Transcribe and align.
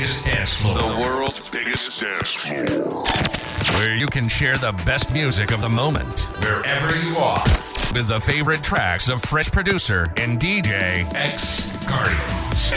biggest 0.00 0.24
dance 0.24 0.54
floor. 0.54 0.78
The 0.78 0.98
world's 0.98 1.50
biggest 1.50 2.00
dance 2.00 2.32
floor. 2.32 3.04
Where 3.76 3.94
you 3.94 4.06
can 4.06 4.28
share 4.28 4.56
the 4.56 4.72
best 4.86 5.12
music 5.12 5.52
of 5.52 5.60
the 5.60 5.68
moment, 5.68 6.20
wherever 6.42 6.96
you 6.96 7.18
are, 7.18 7.44
with 7.92 8.08
the 8.08 8.18
favorite 8.18 8.62
tracks 8.62 9.10
of 9.10 9.22
fresh 9.22 9.50
producer 9.50 10.10
and 10.16 10.40
DJ 10.40 11.04
X 11.14 11.76
Guardians. 11.84 12.72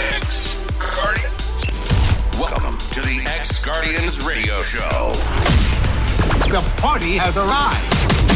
Welcome 2.37 2.77
to 2.91 2.99
the 2.99 3.23
X 3.39 3.63
Guardians 3.63 4.21
Radio 4.25 4.61
Show. 4.61 5.13
The 6.49 6.73
party 6.81 7.13
has 7.13 7.37
arrived. 7.37 8.32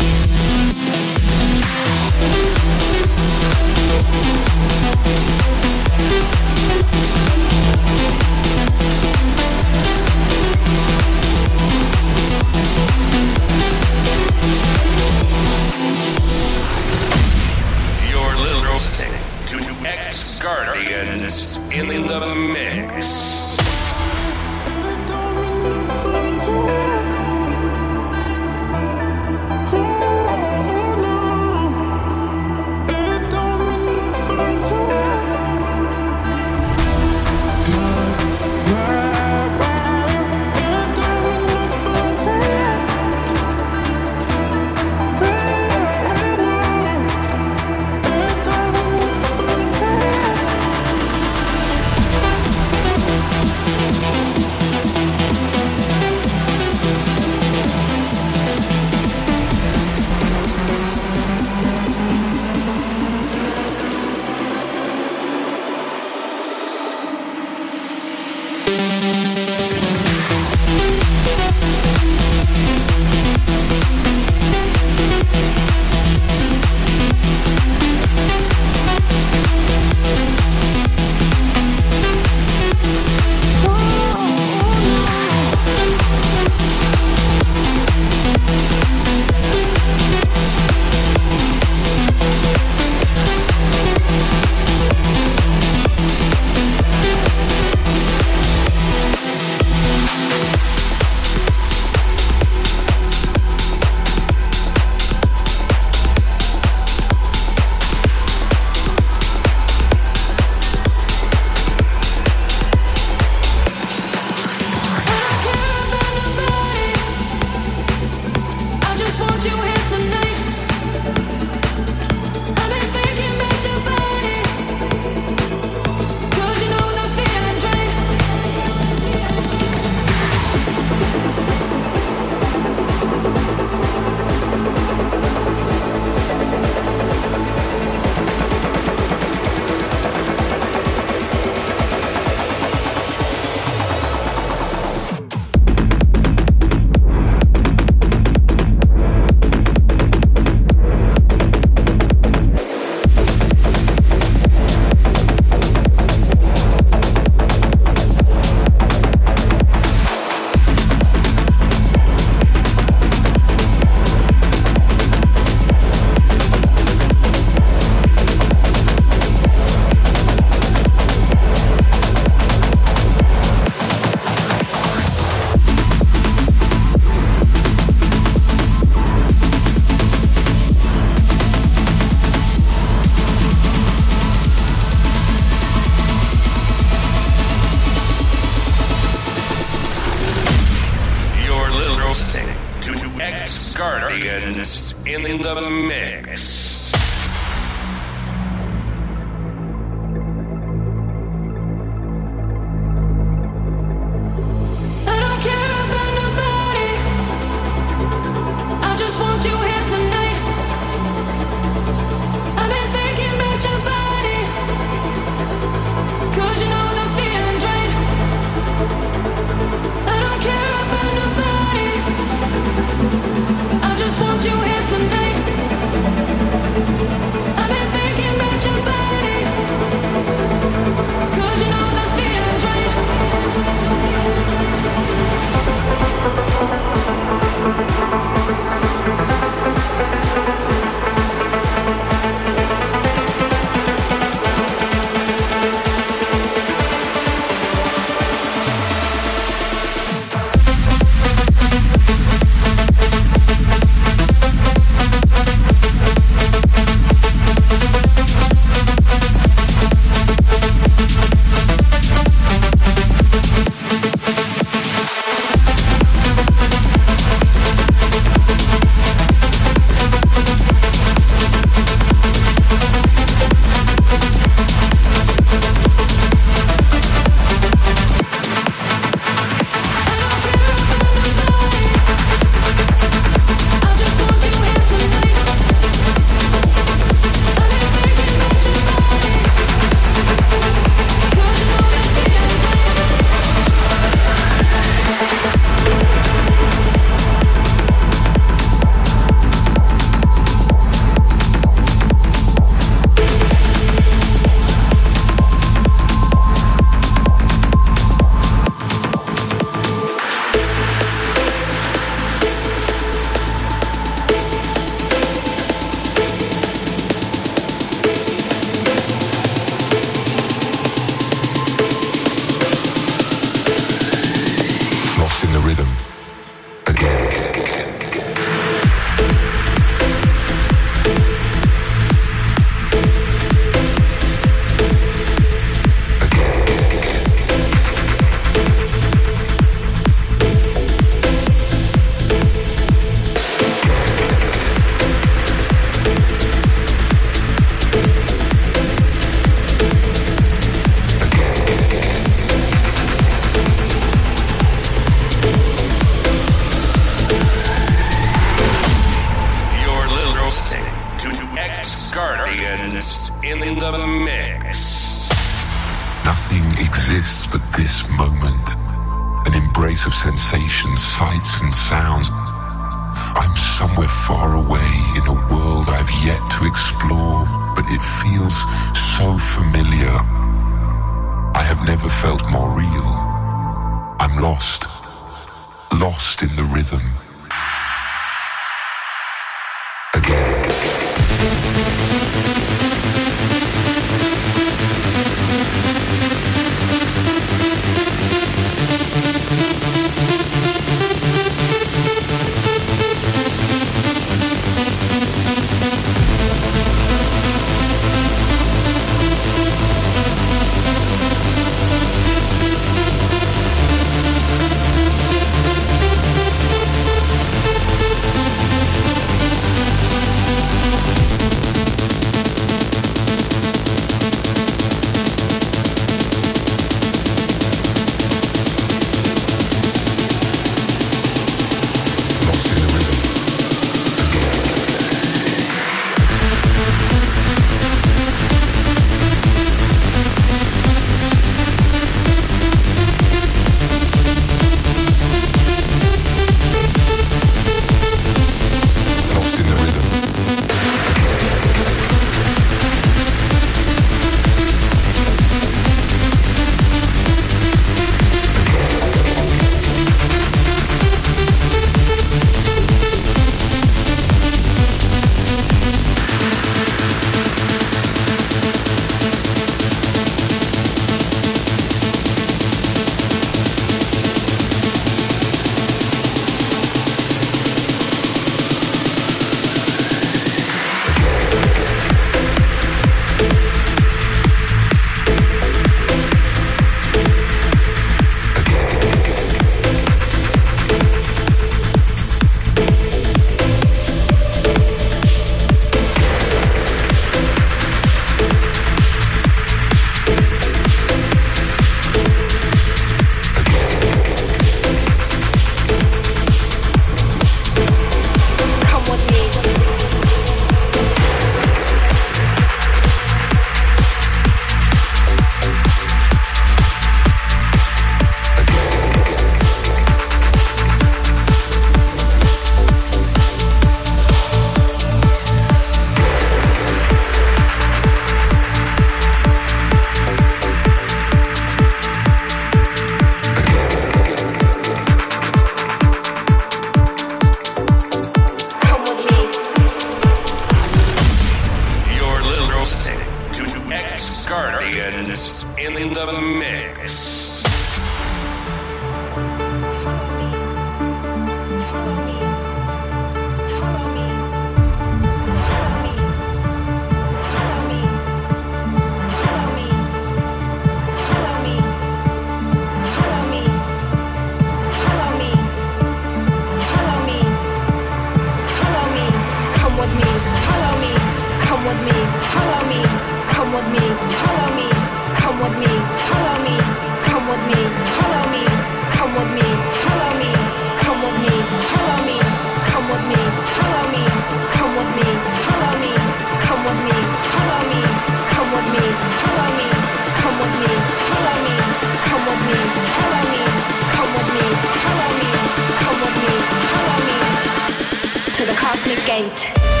Gate. 599.15 600.00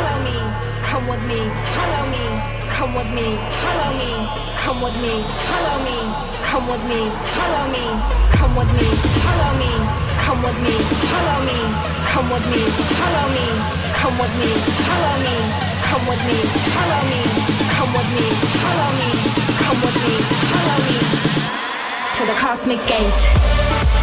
follow 0.00 0.24
me, 0.24 0.36
come 0.82 1.06
with 1.08 1.22
me, 1.28 1.40
follow 1.74 2.02
me, 2.08 2.24
come 2.72 2.94
with 2.94 3.10
me, 3.12 3.26
follow 3.60 3.90
me, 4.00 4.10
come 4.56 4.80
with 4.80 4.96
me, 4.96 5.12
follow 5.44 5.76
me, 5.84 5.96
come 6.48 6.66
with 6.68 6.84
me, 6.88 7.00
follow 7.36 7.66
me, 7.74 7.84
come 8.32 8.56
with 8.56 8.72
me, 8.80 8.88
follow 9.24 9.52
me, 9.60 9.70
come 10.24 10.40
with 10.44 10.58
me, 10.64 10.74
follow 11.12 11.38
me, 11.48 11.58
come 12.08 12.28
with 12.32 12.46
me, 12.52 12.62
follow 12.96 13.26
me, 13.36 13.46
come 14.00 14.16
with 14.20 14.34
me, 14.40 14.50
follow 14.88 15.16
me, 15.26 15.36
come 15.84 16.04
with 16.08 16.22
me, 16.28 16.38
follow 16.74 17.02
me, 17.12 17.20
come 17.76 17.92
with 17.92 18.10
me, 18.16 18.26
follow 18.64 18.90
me, 19.00 19.08
come 19.64 19.78
with 19.84 19.98
me, 20.00 20.14
follow 20.52 20.78
me 20.88 20.96
to 22.16 22.22
the 22.26 22.36
cosmic 22.40 22.80
gate. 22.88 23.99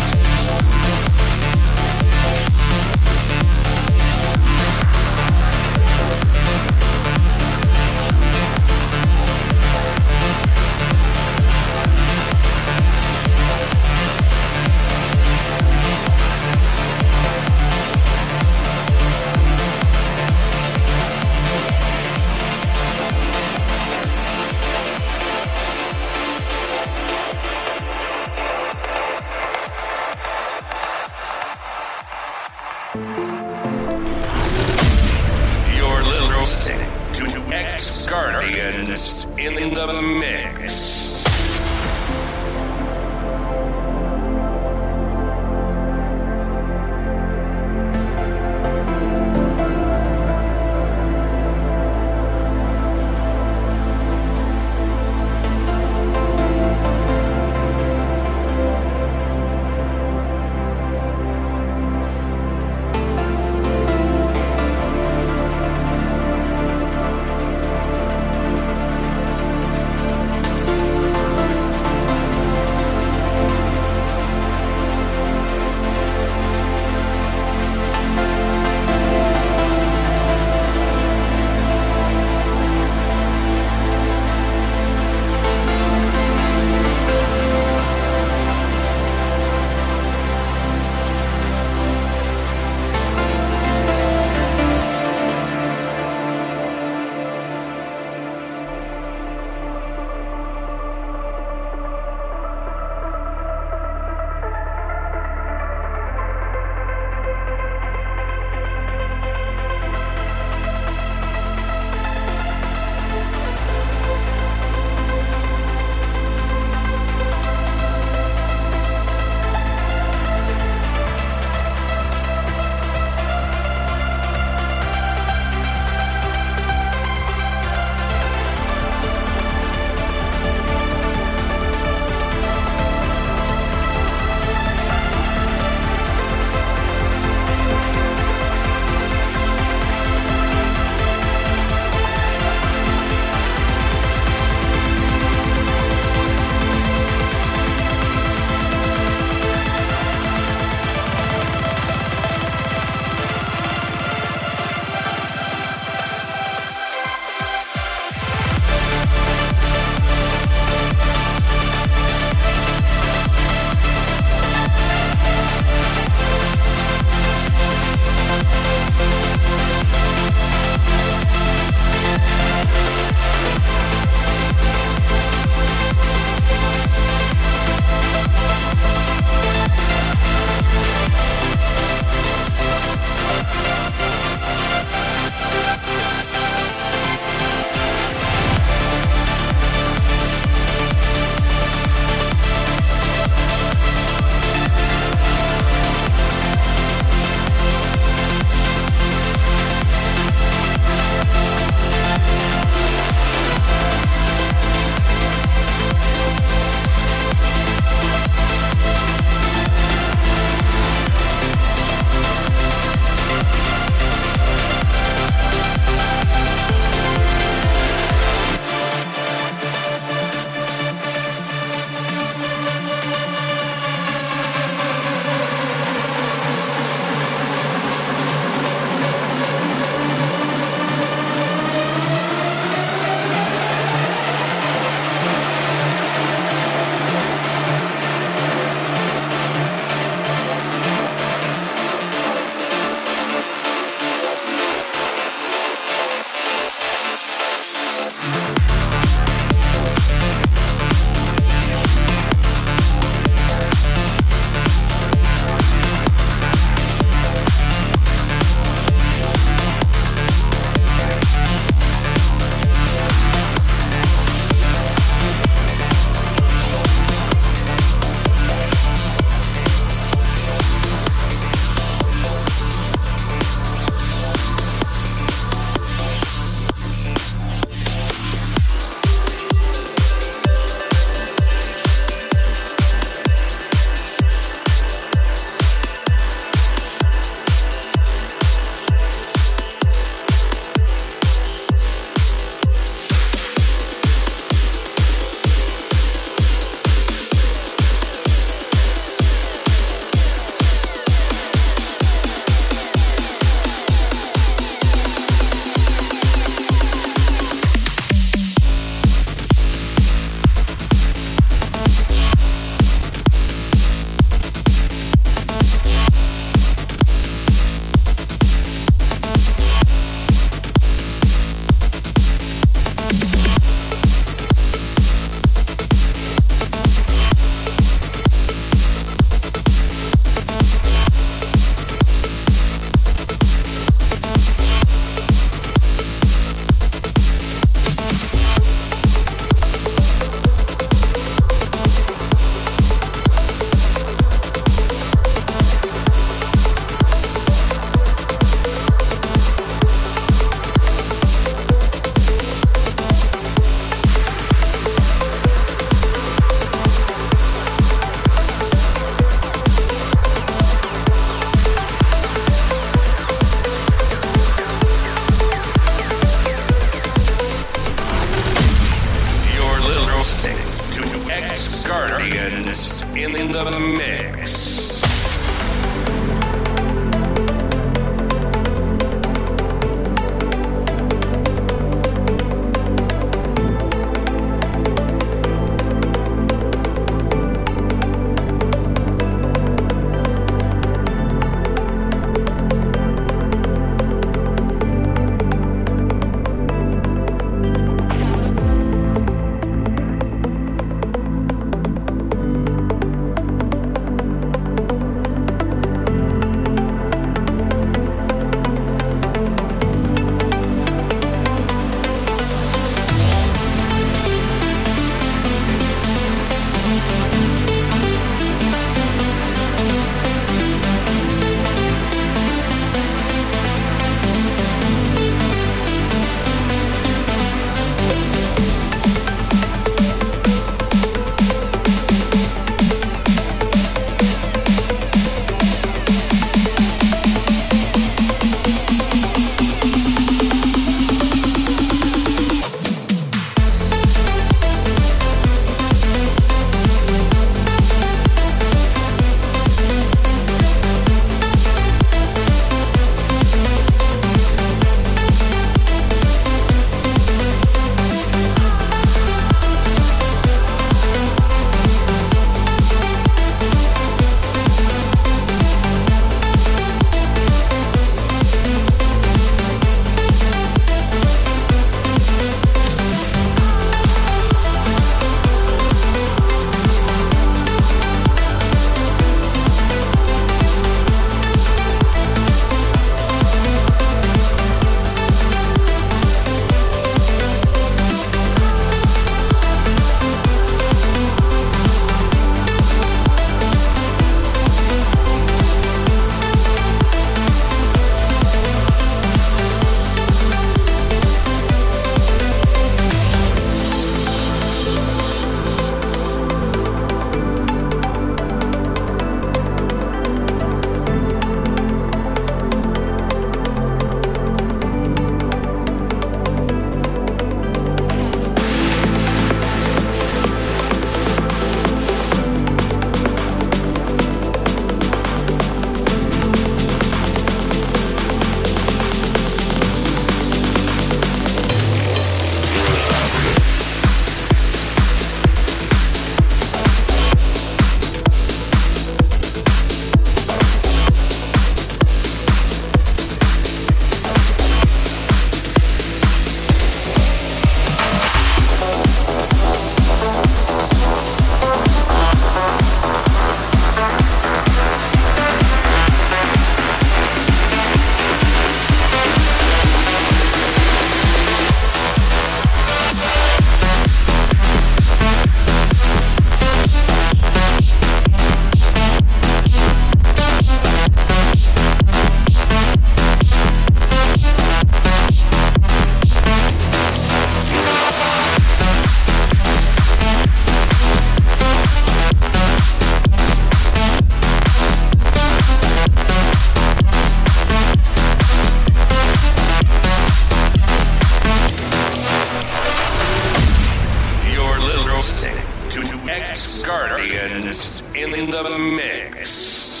in 598.42 598.50
the 598.50 598.78
mix. 598.78 600.00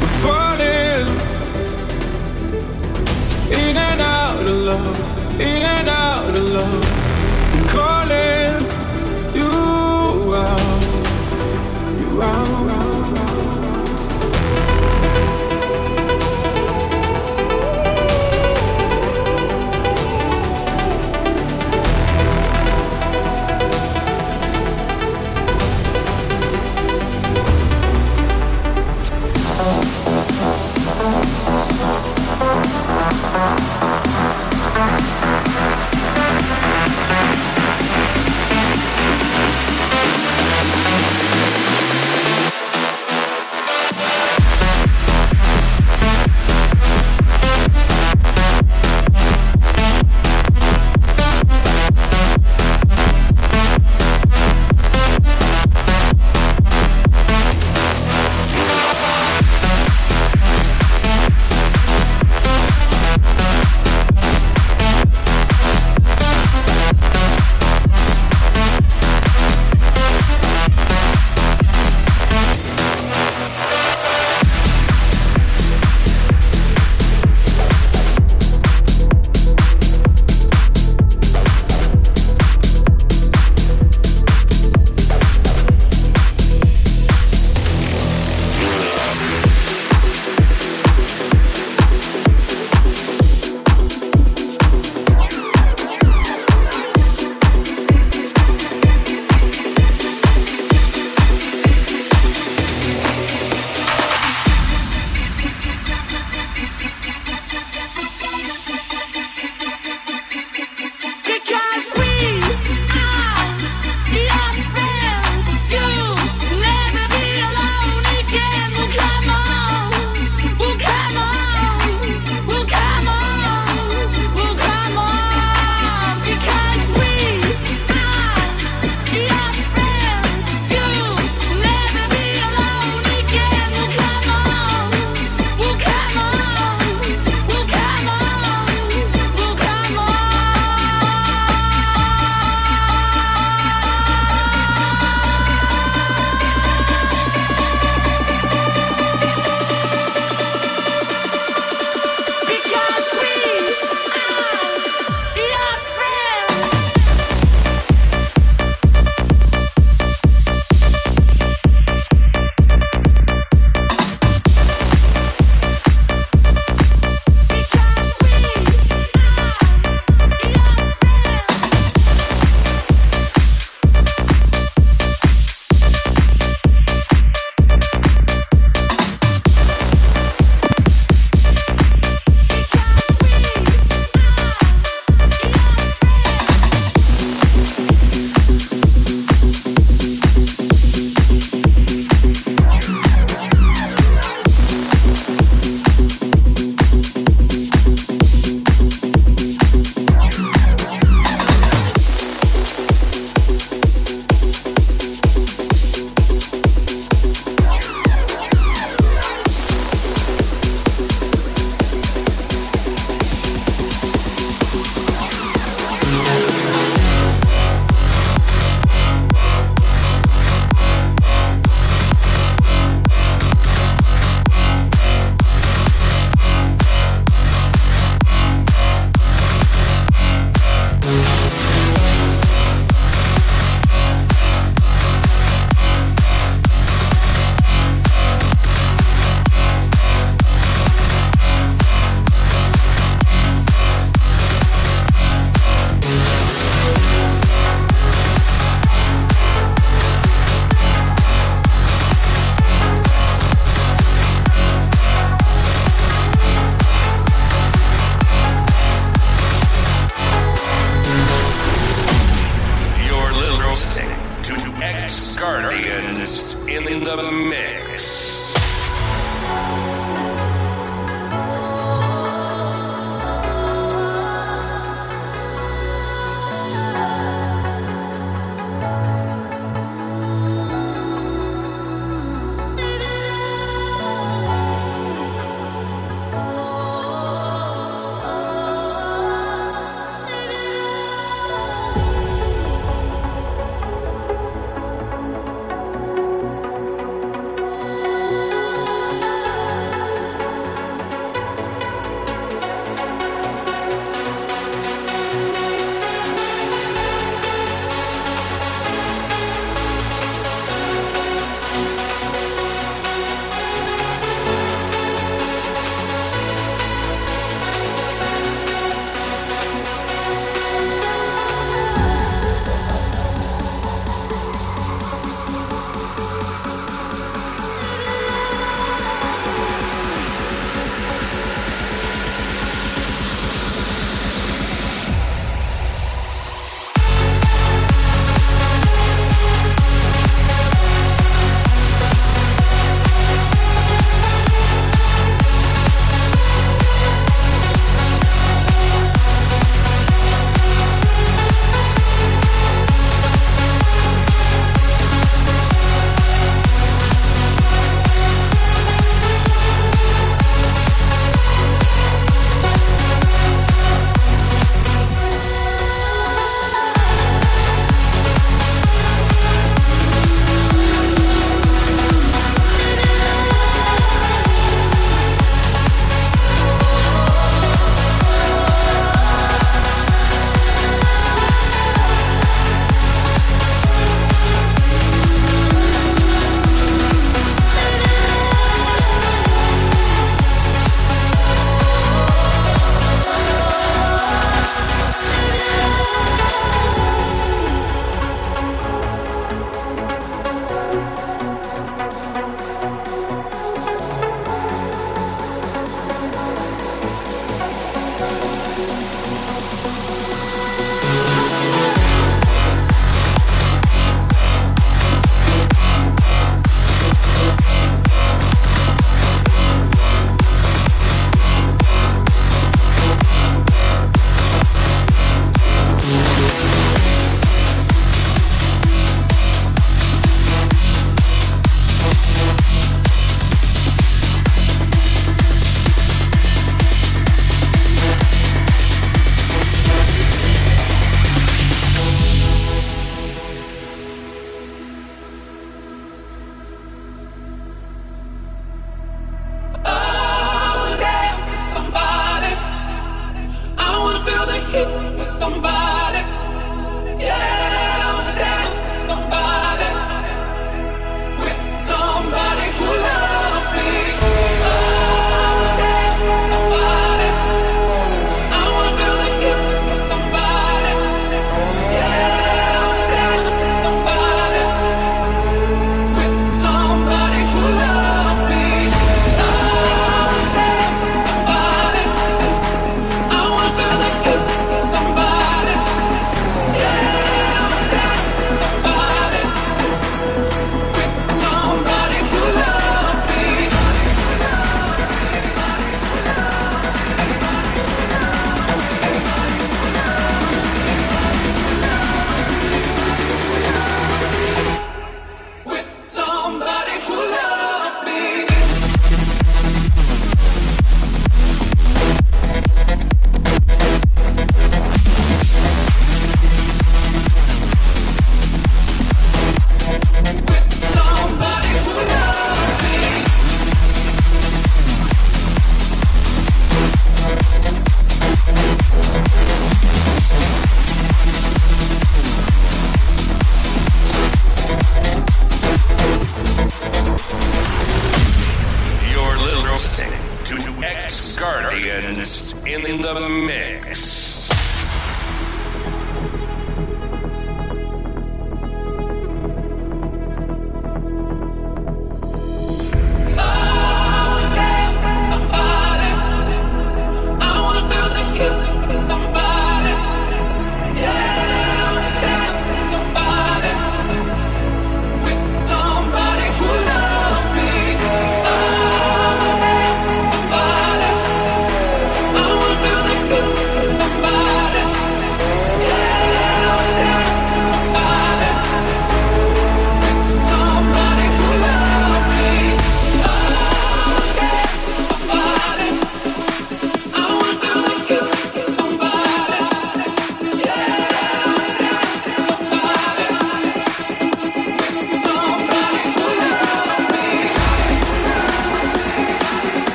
We're 0.00 0.16
falling 0.22 1.06
in 3.52 3.76
and 3.76 4.00
out 4.00 4.40
of 4.40 4.56
love, 4.68 5.40
in 5.40 5.62
and 5.62 5.88
out 5.88 6.34
of 6.34 6.42
love. 6.42 7.05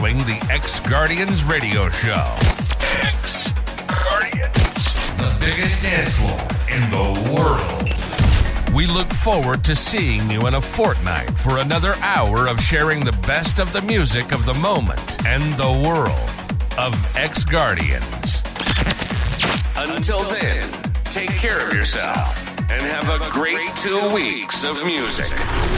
Following 0.00 0.18
the 0.18 0.46
X 0.50 0.80
Guardians 0.80 1.44
radio 1.44 1.90
show. 1.90 2.34
The 5.18 5.36
biggest 5.38 5.82
dance 5.82 6.14
floor 6.16 6.40
in 6.74 6.80
the 6.90 7.34
world. 7.34 8.74
We 8.74 8.86
look 8.86 9.08
forward 9.08 9.62
to 9.64 9.74
seeing 9.74 10.30
you 10.30 10.46
in 10.46 10.54
a 10.54 10.60
fortnight 10.60 11.36
for 11.36 11.58
another 11.58 11.92
hour 12.00 12.48
of 12.48 12.62
sharing 12.62 13.04
the 13.04 13.12
best 13.26 13.58
of 13.58 13.74
the 13.74 13.82
music 13.82 14.32
of 14.32 14.46
the 14.46 14.54
moment 14.54 15.02
and 15.26 15.42
the 15.58 15.70
world 15.86 16.30
of 16.78 16.96
X 17.14 17.44
Guardians. 17.44 18.40
Until 19.76 20.22
then, 20.30 20.66
take 21.04 21.28
care 21.28 21.66
of 21.66 21.74
yourself 21.74 22.48
and 22.70 22.80
have 22.80 23.10
a 23.10 23.30
great 23.32 23.68
two 23.76 24.00
weeks 24.14 24.64
of 24.64 24.82
music. 24.82 25.69